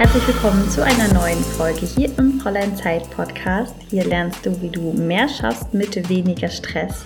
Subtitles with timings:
[0.00, 3.74] Herzlich willkommen zu einer neuen Folge hier im Fräulein Zeit Podcast.
[3.90, 7.04] Hier lernst du, wie du mehr schaffst mit weniger Stress.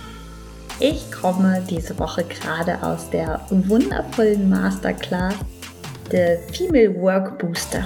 [0.78, 5.34] Ich komme diese Woche gerade aus der wundervollen Masterclass
[6.12, 7.84] der Female Work Booster.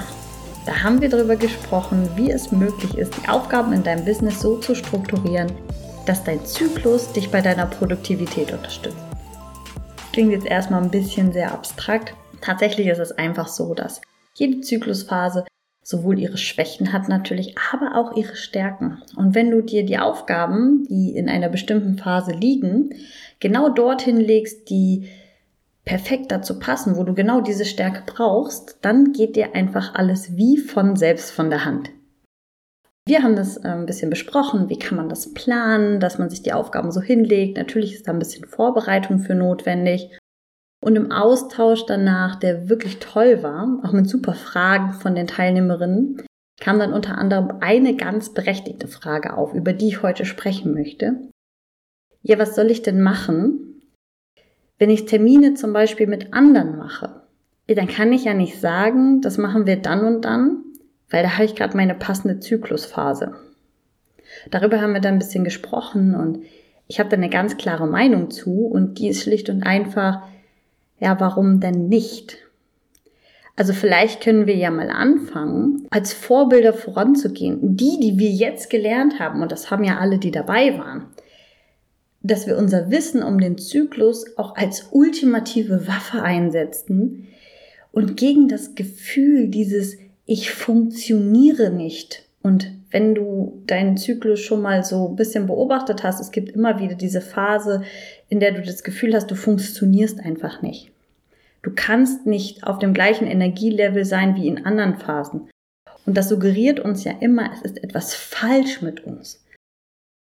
[0.67, 4.59] Da haben wir darüber gesprochen, wie es möglich ist, die Aufgaben in deinem Business so
[4.59, 5.51] zu strukturieren,
[6.05, 8.99] dass dein Zyklus dich bei deiner Produktivität unterstützt.
[10.13, 12.13] Klingt jetzt erstmal ein bisschen sehr abstrakt.
[12.43, 14.03] Tatsächlich ist es einfach so, dass
[14.39, 15.45] jede Zyklusphase
[15.83, 19.03] sowohl ihre Schwächen hat natürlich, aber auch ihre Stärken.
[19.17, 22.91] Und wenn du dir die Aufgaben, die in einer bestimmten Phase liegen,
[23.41, 25.09] genau dorthin legst, die
[25.87, 30.59] perfekt dazu passen, wo du genau diese Stärke brauchst, dann geht dir einfach alles wie
[30.59, 31.91] von selbst von der Hand.
[33.07, 36.53] Wir haben das ein bisschen besprochen, wie kann man das planen, dass man sich die
[36.53, 37.57] Aufgaben so hinlegt.
[37.57, 40.11] Natürlich ist da ein bisschen Vorbereitung für notwendig.
[40.81, 46.23] Und im Austausch danach, der wirklich toll war, auch mit super Fragen von den Teilnehmerinnen,
[46.61, 51.29] kam dann unter anderem eine ganz berechtigte Frage auf, über die ich heute sprechen möchte.
[52.23, 53.83] Ja, was soll ich denn machen,
[54.79, 57.23] wenn ich Termine zum Beispiel mit anderen mache?
[57.69, 60.65] Ja, dann kann ich ja nicht sagen, das machen wir dann und dann,
[61.11, 63.35] weil da habe ich gerade meine passende Zyklusphase.
[64.51, 66.45] Darüber haben wir dann ein bisschen gesprochen und
[66.87, 70.23] ich habe da eine ganz klare Meinung zu und die ist schlicht und einfach,
[71.01, 72.39] ja, warum denn nicht?
[73.57, 77.77] Also vielleicht können wir ja mal anfangen, als Vorbilder voranzugehen.
[77.77, 81.07] Die, die wir jetzt gelernt haben, und das haben ja alle, die dabei waren,
[82.23, 87.27] dass wir unser Wissen um den Zyklus auch als ultimative Waffe einsetzen
[87.91, 92.29] und gegen das Gefühl dieses Ich funktioniere nicht.
[92.43, 96.79] Und wenn du deinen Zyklus schon mal so ein bisschen beobachtet hast, es gibt immer
[96.81, 97.83] wieder diese Phase,
[98.29, 100.91] in der du das Gefühl hast, du funktionierst einfach nicht.
[101.63, 105.51] Du kannst nicht auf dem gleichen Energielevel sein wie in anderen Phasen.
[106.07, 109.45] Und das suggeriert uns ja immer, es ist etwas falsch mit uns.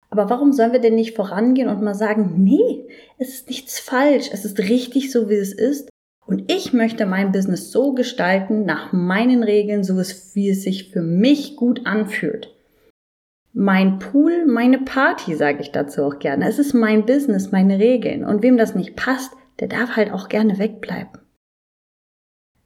[0.09, 2.87] Aber warum sollen wir denn nicht vorangehen und mal sagen, nee,
[3.19, 5.89] es ist nichts falsch, es ist richtig so, wie es ist.
[6.25, 11.01] Und ich möchte mein Business so gestalten, nach meinen Regeln, so wie es sich für
[11.01, 12.56] mich gut anfühlt.
[13.59, 16.47] Mein Pool, meine Party, sage ich dazu auch gerne.
[16.47, 18.23] Es ist mein Business, meine Regeln.
[18.23, 21.19] Und wem das nicht passt, der darf halt auch gerne wegbleiben.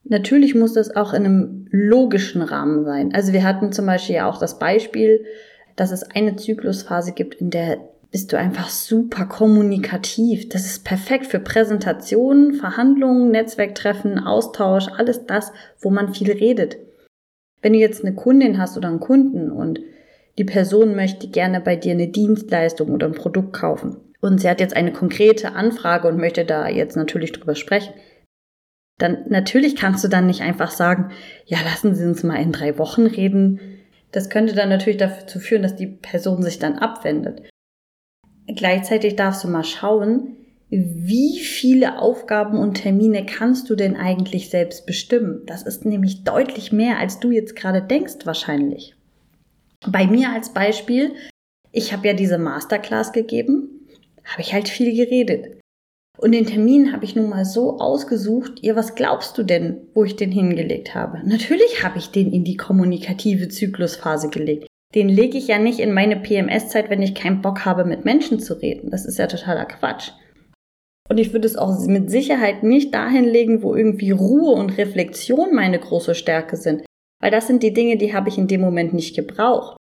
[0.03, 3.13] Natürlich muss das auch in einem logischen Rahmen sein.
[3.13, 5.23] Also wir hatten zum Beispiel ja auch das Beispiel,
[5.77, 7.77] dass es eine Zyklusphase gibt, in der
[8.11, 10.49] bist du einfach super kommunikativ.
[10.49, 16.79] Das ist perfekt für Präsentationen, Verhandlungen, Netzwerktreffen, Austausch, alles das, wo man viel redet.
[17.61, 19.79] Wenn du jetzt eine Kundin hast oder einen Kunden und
[20.41, 24.59] die Person möchte gerne bei dir eine Dienstleistung oder ein Produkt kaufen und sie hat
[24.59, 27.93] jetzt eine konkrete Anfrage und möchte da jetzt natürlich drüber sprechen,
[28.97, 31.11] dann natürlich kannst du dann nicht einfach sagen,
[31.45, 33.59] ja, lassen Sie uns mal in drei Wochen reden.
[34.11, 37.43] Das könnte dann natürlich dazu führen, dass die Person sich dann abwendet.
[38.47, 40.37] Gleichzeitig darfst du mal schauen,
[40.69, 45.43] wie viele Aufgaben und Termine kannst du denn eigentlich selbst bestimmen?
[45.45, 48.95] Das ist nämlich deutlich mehr, als du jetzt gerade denkst wahrscheinlich.
[49.87, 51.15] Bei mir als Beispiel,
[51.71, 53.87] ich habe ja diese Masterclass gegeben,
[54.23, 55.59] habe ich halt viel geredet.
[56.17, 60.03] Und den Termin habe ich nun mal so ausgesucht, ihr, was glaubst du denn, wo
[60.03, 61.21] ich den hingelegt habe?
[61.25, 64.67] Natürlich habe ich den in die kommunikative Zyklusphase gelegt.
[64.93, 68.39] Den lege ich ja nicht in meine PMS-Zeit, wenn ich keinen Bock habe, mit Menschen
[68.39, 68.91] zu reden.
[68.91, 70.11] Das ist ja totaler Quatsch.
[71.09, 75.55] Und ich würde es auch mit Sicherheit nicht dahin legen, wo irgendwie Ruhe und Reflexion
[75.55, 76.83] meine große Stärke sind.
[77.21, 79.77] Weil das sind die Dinge, die habe ich in dem Moment nicht gebraucht.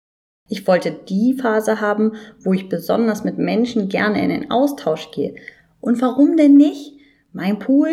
[0.48, 5.34] Ich wollte die Phase haben, wo ich besonders mit Menschen gerne in den Austausch gehe,
[5.80, 6.94] und warum denn nicht?
[7.32, 7.90] Mein Pool,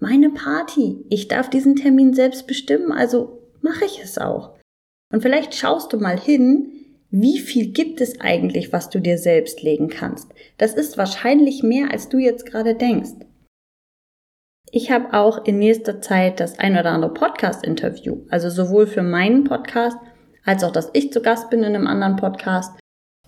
[0.00, 1.04] meine Party.
[1.10, 4.54] Ich darf diesen Termin selbst bestimmen, also mache ich es auch.
[5.12, 6.72] Und vielleicht schaust du mal hin,
[7.10, 10.28] wie viel gibt es eigentlich, was du dir selbst legen kannst.
[10.58, 13.10] Das ist wahrscheinlich mehr, als du jetzt gerade denkst.
[14.70, 19.44] Ich habe auch in nächster Zeit das ein oder andere Podcast-Interview, also sowohl für meinen
[19.44, 19.96] Podcast
[20.44, 22.78] als auch, dass ich zu Gast bin in einem anderen Podcast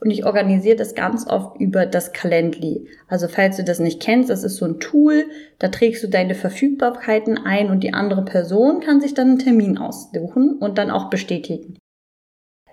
[0.01, 2.89] und ich organisiere das ganz oft über das Calendly.
[3.09, 5.27] Also falls du das nicht kennst, das ist so ein Tool,
[5.59, 9.79] da trägst du deine Verfügbarkeiten ein und die andere Person kann sich dann einen Termin
[9.79, 11.77] aussuchen und dann auch bestätigen.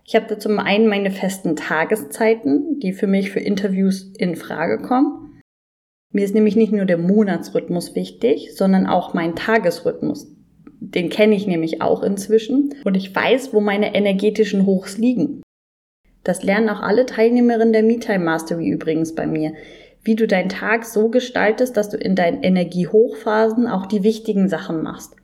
[0.03, 4.79] Ich habe da zum einen meine festen Tageszeiten, die für mich für Interviews in Frage
[4.79, 5.34] kommen.
[6.15, 10.33] Mir ist nämlich nicht nur der Monatsrhythmus wichtig, sondern auch mein Tagesrhythmus.
[10.79, 15.41] Den kenne ich nämlich auch inzwischen und ich weiß, wo meine energetischen Hochs liegen.
[16.23, 19.55] Das lernen auch alle Teilnehmerinnen der MeTime Mastery übrigens bei mir.
[20.03, 24.83] Wie du deinen Tag so gestaltest, dass du in deinen Energiehochphasen auch die wichtigen Sachen
[24.83, 25.17] machst.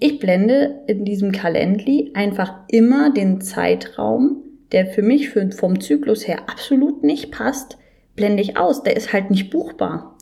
[0.00, 4.42] Ich blende in diesem Calendly einfach immer den Zeitraum,
[4.72, 7.78] der für mich vom Zyklus her absolut nicht passt,
[8.18, 8.82] blende ich aus.
[8.82, 10.18] Der ist halt nicht buchbar.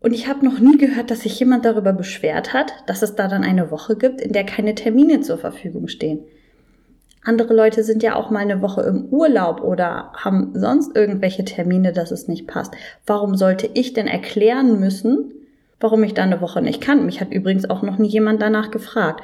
[0.00, 3.28] Und ich habe noch nie gehört, dass sich jemand darüber beschwert hat, dass es da
[3.28, 6.20] dann eine Woche gibt, in der keine Termine zur Verfügung stehen.
[7.24, 11.92] Andere Leute sind ja auch mal eine Woche im Urlaub oder haben sonst irgendwelche Termine,
[11.92, 12.74] dass es nicht passt.
[13.04, 15.32] Warum sollte ich denn erklären müssen,
[15.80, 17.04] warum ich da eine Woche nicht kann?
[17.04, 19.22] Mich hat übrigens auch noch nie jemand danach gefragt.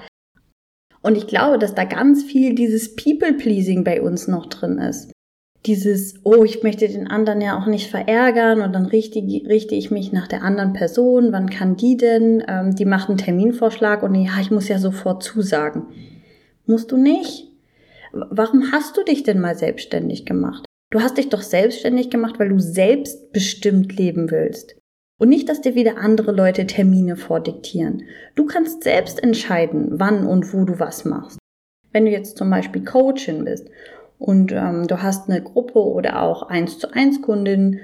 [1.01, 5.13] Und ich glaube, dass da ganz viel dieses People-Pleasing bei uns noch drin ist.
[5.67, 9.93] Dieses, oh, ich möchte den anderen ja auch nicht verärgern und dann richte, richte ich
[9.93, 11.33] mich nach der anderen Person.
[11.33, 12.43] Wann kann die denn?
[12.49, 15.87] Ähm, die macht einen Terminvorschlag und ja, ich muss ja sofort zusagen.
[16.67, 17.49] Musst du nicht?
[18.13, 20.65] Warum hast du dich denn mal selbstständig gemacht?
[20.91, 24.77] Du hast dich doch selbstständig gemacht, weil du selbstbestimmt leben willst.
[25.19, 28.03] Und nicht, dass dir wieder andere Leute Termine vordiktieren.
[28.35, 31.39] Du kannst selbst entscheiden, wann und wo du was machst.
[31.93, 33.69] Wenn du jetzt zum Beispiel Coachin bist
[34.23, 37.81] und ähm, du hast eine Gruppe oder auch eins zu eins Kundinnen,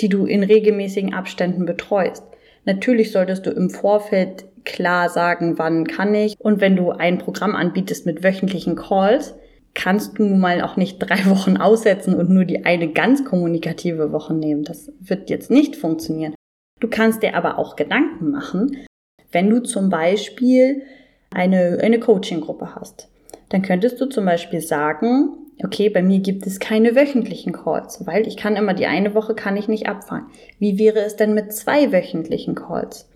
[0.00, 2.22] die du in regelmäßigen Abständen betreust.
[2.66, 6.38] Natürlich solltest du im Vorfeld klar sagen, wann kann ich.
[6.38, 9.34] Und wenn du ein Programm anbietest mit wöchentlichen Calls,
[9.72, 14.34] kannst du mal auch nicht drei Wochen aussetzen und nur die eine ganz kommunikative Woche
[14.34, 14.64] nehmen.
[14.64, 16.34] Das wird jetzt nicht funktionieren.
[16.78, 18.76] Du kannst dir aber auch Gedanken machen,
[19.32, 20.82] wenn du zum Beispiel
[21.32, 23.08] eine, eine Coaching-Gruppe hast.
[23.48, 28.26] Dann könntest du zum Beispiel sagen, okay, bei mir gibt es keine wöchentlichen Calls, weil
[28.26, 30.26] ich kann immer die eine Woche kann ich nicht abfahren.
[30.58, 33.08] Wie wäre es denn mit zwei wöchentlichen Calls?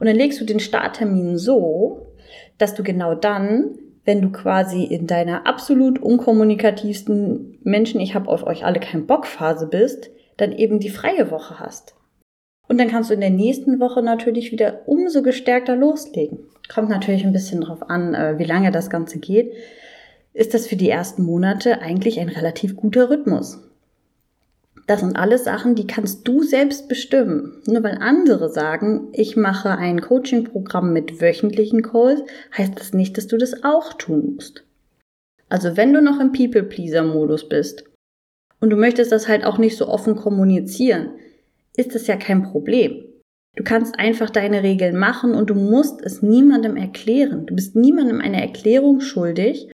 [0.00, 2.14] Und dann legst du den Starttermin so,
[2.56, 3.78] dass du genau dann
[4.08, 9.26] wenn du quasi in deiner absolut unkommunikativsten Menschen, ich habe auf euch alle keinen Bock
[9.26, 10.08] Phase bist,
[10.38, 11.94] dann eben die freie Woche hast.
[12.68, 16.38] Und dann kannst du in der nächsten Woche natürlich wieder umso gestärkter loslegen.
[16.72, 19.52] Kommt natürlich ein bisschen drauf an, äh, wie lange das Ganze geht.
[20.38, 23.58] Ist das für die ersten Monate eigentlich ein relativ guter Rhythmus?
[24.86, 27.60] Das sind alles Sachen, die kannst du selbst bestimmen.
[27.66, 32.22] Nur weil andere sagen, ich mache ein Coaching-Programm mit wöchentlichen Calls,
[32.56, 34.62] heißt das nicht, dass du das auch tun musst.
[35.48, 37.82] Also wenn du noch im People-Pleaser-Modus bist
[38.60, 41.14] und du möchtest das halt auch nicht so offen kommunizieren,
[41.76, 43.04] ist das ja kein Problem.
[43.56, 47.44] Du kannst einfach deine Regeln machen und du musst es niemandem erklären.
[47.46, 49.68] Du bist niemandem eine Erklärung schuldig,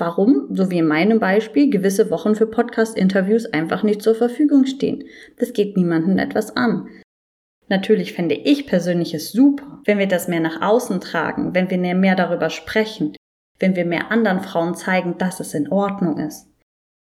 [0.00, 5.04] warum, so wie in meinem Beispiel, gewisse Wochen für Podcast-Interviews einfach nicht zur Verfügung stehen.
[5.38, 6.88] Das geht niemandem etwas an.
[7.68, 11.78] Natürlich fände ich persönlich es super, wenn wir das mehr nach außen tragen, wenn wir
[11.94, 13.14] mehr darüber sprechen,
[13.60, 16.48] wenn wir mehr anderen Frauen zeigen, dass es in Ordnung ist.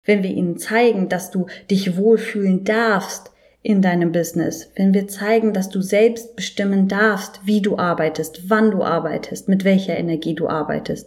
[0.04, 5.54] Wenn wir ihnen zeigen, dass du dich wohlfühlen darfst in deinem Business, wenn wir zeigen,
[5.54, 10.48] dass du selbst bestimmen darfst, wie du arbeitest, wann du arbeitest, mit welcher Energie du
[10.48, 11.07] arbeitest.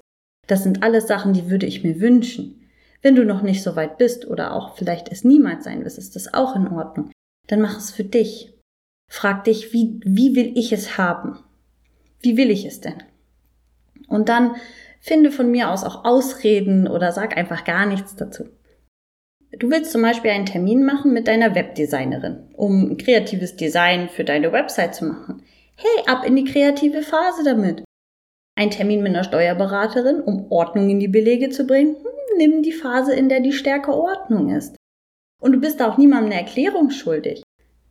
[0.50, 2.68] Das sind alles Sachen, die würde ich mir wünschen.
[3.02, 6.16] Wenn du noch nicht so weit bist oder auch vielleicht es niemals sein wirst, ist
[6.16, 7.12] das auch in Ordnung.
[7.46, 8.52] Dann mach es für dich.
[9.08, 11.38] Frag dich, wie, wie will ich es haben?
[12.20, 13.00] Wie will ich es denn?
[14.08, 14.56] Und dann
[15.00, 18.48] finde von mir aus auch Ausreden oder sag einfach gar nichts dazu.
[19.52, 24.50] Du willst zum Beispiel einen Termin machen mit deiner Webdesignerin, um kreatives Design für deine
[24.50, 25.44] Website zu machen.
[25.76, 27.84] Hey, ab in die kreative Phase damit.
[28.60, 31.96] Ein Termin mit einer Steuerberaterin, um Ordnung in die Belege zu bringen?
[31.96, 34.76] Hm, nimm die Phase, in der die Stärke Ordnung ist.
[35.40, 37.42] Und du bist da auch niemandem eine Erklärung schuldig.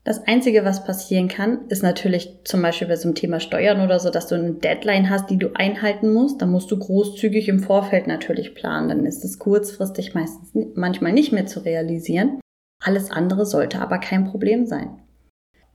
[0.04, 4.00] Das Einzige, was passieren kann, ist natürlich zum Beispiel bei so einem Thema Steuern oder
[4.00, 6.40] so, dass du eine Deadline hast, die du einhalten musst.
[6.40, 8.90] Da musst du großzügig im Vorfeld natürlich planen.
[8.90, 12.40] Dann ist es kurzfristig meistens manchmal nicht mehr zu realisieren.
[12.80, 15.02] Alles andere sollte aber kein Problem sein.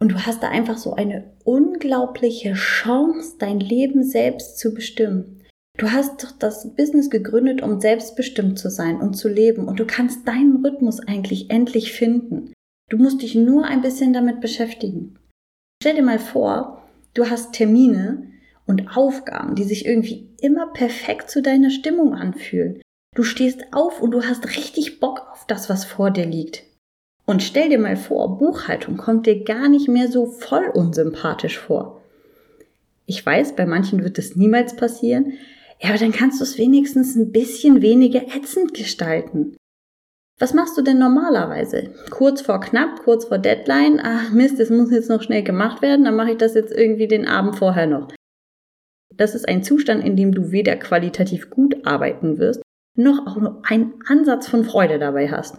[0.04, 5.40] Und du hast da einfach so eine unglaubliche Chance, dein Leben selbst zu bestimmen.
[5.78, 9.66] Du hast doch das Business gegründet, um selbstbestimmt zu sein und zu leben.
[9.66, 12.52] Und du kannst deinen Rhythmus eigentlich endlich finden.
[12.90, 15.18] Du musst dich nur ein bisschen damit beschäftigen.
[15.82, 16.82] Stell dir mal vor,
[17.14, 18.30] du hast Termine
[18.66, 22.82] und Aufgaben, die sich irgendwie immer perfekt zu deiner Stimmung anfühlen.
[23.16, 26.62] Du stehst auf und du hast richtig Bock auf das, was vor dir liegt.
[27.26, 32.02] Und stell dir mal vor, Buchhaltung kommt dir gar nicht mehr so voll unsympathisch vor.
[33.06, 35.32] Ich weiß, bei manchen wird es niemals passieren,
[35.80, 39.56] ja, aber dann kannst du es wenigstens ein bisschen weniger ätzend gestalten.
[40.38, 41.94] Was machst du denn normalerweise?
[42.10, 46.04] Kurz vor knapp, kurz vor Deadline, ach Mist, das muss jetzt noch schnell gemacht werden,
[46.04, 48.08] dann mache ich das jetzt irgendwie den Abend vorher noch.
[49.14, 52.62] Das ist ein Zustand, in dem du weder qualitativ gut arbeiten wirst,
[52.96, 55.58] noch auch nur einen Ansatz von Freude dabei hast.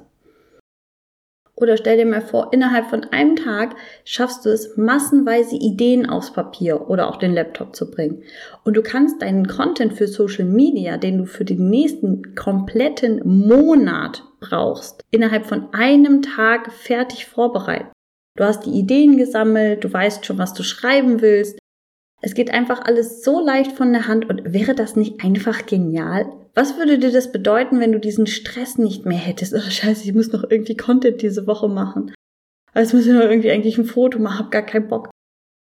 [1.57, 6.33] Oder stell dir mal vor, innerhalb von einem Tag schaffst du es, massenweise Ideen aufs
[6.33, 8.23] Papier oder auch den Laptop zu bringen.
[8.65, 14.23] Und du kannst deinen Content für Social Media, den du für den nächsten kompletten Monat
[14.41, 17.87] brauchst, innerhalb von einem Tag fertig vorbereiten.
[18.37, 21.57] Du hast die Ideen gesammelt, du weißt schon, was du schreiben willst.
[22.21, 26.25] Es geht einfach alles so leicht von der Hand und wäre das nicht einfach genial?
[26.55, 29.53] Was würde dir das bedeuten, wenn du diesen Stress nicht mehr hättest?
[29.53, 32.13] Oh, scheiße, ich muss noch irgendwie Content diese Woche machen.
[32.73, 35.09] Jetzt muss ich noch irgendwie eigentlich ein Foto machen, hab gar keinen Bock.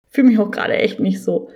[0.09, 1.51] Fühle mich auch gerade echt nicht so.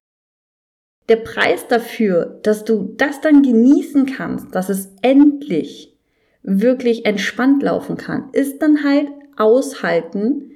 [1.09, 5.97] Der Preis dafür, dass du das dann genießen kannst, dass es endlich
[6.43, 10.51] wirklich entspannt laufen kann, ist dann halt aushalten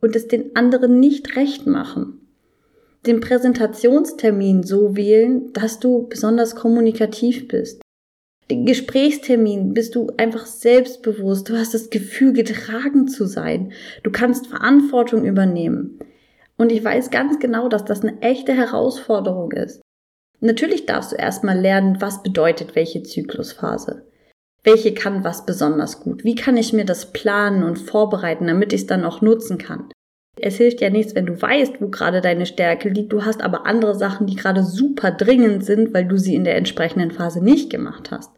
[0.00, 2.20] und es den anderen nicht recht machen
[3.06, 7.83] den Präsentationstermin so wählen, dass du besonders kommunikativ bist.
[8.50, 11.48] Den Gesprächstermin bist du einfach selbstbewusst.
[11.48, 13.72] Du hast das Gefühl, getragen zu sein.
[14.02, 15.98] Du kannst Verantwortung übernehmen.
[16.56, 19.80] Und ich weiß ganz genau, dass das eine echte Herausforderung ist.
[20.40, 24.06] Natürlich darfst du erstmal lernen, was bedeutet welche Zyklusphase.
[24.62, 26.24] Welche kann was besonders gut?
[26.24, 29.90] Wie kann ich mir das planen und vorbereiten, damit ich es dann auch nutzen kann?
[30.40, 33.12] Es hilft ja nichts, wenn du weißt, wo gerade deine Stärke liegt.
[33.12, 36.56] Du hast aber andere Sachen, die gerade super dringend sind, weil du sie in der
[36.56, 38.32] entsprechenden Phase nicht gemacht hast.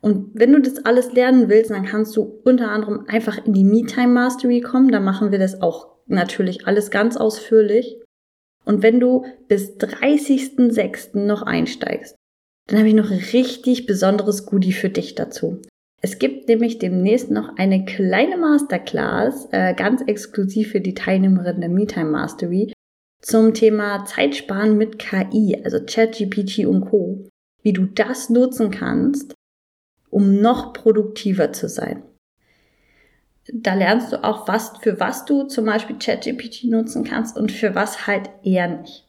[0.00, 3.64] Und wenn du das alles lernen willst, dann kannst du unter anderem einfach in die
[3.64, 4.90] Me-Time Mastery kommen.
[4.90, 8.00] Da machen wir das auch natürlich alles ganz ausführlich.
[8.64, 11.18] Und wenn du bis 30.06.
[11.18, 12.16] noch einsteigst,
[12.68, 15.62] dann habe ich noch ein richtig besonderes Goodie für dich dazu.
[16.02, 21.70] Es gibt nämlich demnächst noch eine kleine Masterclass, äh, ganz exklusiv für die Teilnehmerinnen der
[21.70, 22.72] MeTime Mastery,
[23.22, 27.26] zum Thema Zeitsparen mit KI, also ChatGPT und Co.
[27.62, 29.34] Wie du das nutzen kannst,
[30.10, 32.02] um noch produktiver zu sein.
[33.52, 37.74] Da lernst du auch, was, für was du zum Beispiel ChatGPT nutzen kannst und für
[37.74, 39.08] was halt eher nicht.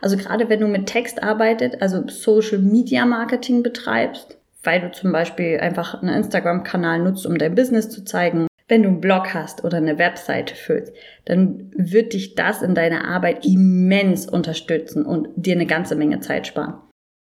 [0.00, 5.12] Also gerade wenn du mit Text arbeitest, also Social Media Marketing betreibst, weil du zum
[5.12, 8.46] Beispiel einfach einen Instagram-Kanal nutzt, um dein Business zu zeigen.
[8.66, 10.92] Wenn du einen Blog hast oder eine Webseite füllst,
[11.24, 16.46] dann wird dich das in deiner Arbeit immens unterstützen und dir eine ganze Menge Zeit
[16.46, 16.74] sparen.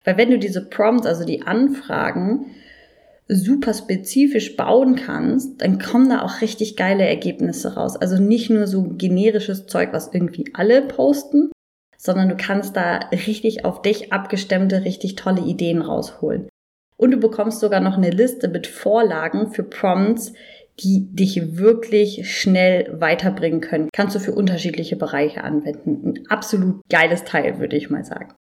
[0.04, 2.46] Weil wenn du diese Prompts, also die Anfragen,
[3.32, 7.96] super spezifisch bauen kannst, dann kommen da auch richtig geile Ergebnisse raus.
[7.96, 11.50] Also nicht nur so generisches Zeug, was irgendwie alle posten,
[11.96, 16.48] sondern du kannst da richtig auf dich abgestemmte, richtig tolle Ideen rausholen.
[17.00, 20.34] Und du bekommst sogar noch eine Liste mit Vorlagen für Prompts,
[20.80, 23.88] die dich wirklich schnell weiterbringen können.
[23.90, 26.02] Kannst du für unterschiedliche Bereiche anwenden.
[26.04, 28.34] Ein absolut geiles Teil, würde ich mal sagen.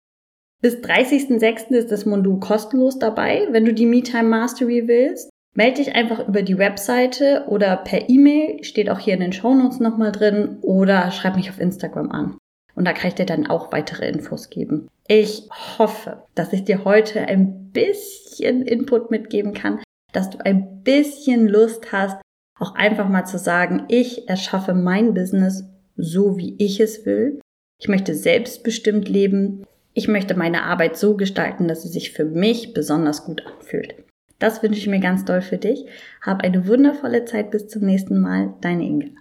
[0.62, 1.74] Bis 30.06.
[1.74, 5.28] ist das Modul kostenlos dabei, wenn du die MeTime Mastery willst.
[5.54, 9.80] Melde dich einfach über die Webseite oder per E-Mail, steht auch hier in den Shownotes
[9.80, 12.38] nochmal drin, oder schreib mich auf Instagram an.
[12.76, 14.88] Und da kann ich dir dann auch weitere Infos geben.
[15.08, 19.80] Ich hoffe, dass ich dir heute ein bisschen Input mitgeben kann,
[20.12, 22.18] dass du ein bisschen Lust hast,
[22.58, 25.64] auch einfach mal zu sagen, ich erschaffe mein Business
[25.96, 27.40] so, wie ich es will.
[27.80, 29.64] Ich möchte selbstbestimmt leben.
[29.92, 33.94] Ich möchte meine Arbeit so gestalten, dass sie sich für mich besonders gut anfühlt.
[34.38, 35.86] Das wünsche ich mir ganz doll für dich.
[36.20, 38.54] Hab eine wundervolle Zeit bis zum nächsten Mal.
[38.60, 39.12] Deine Inge.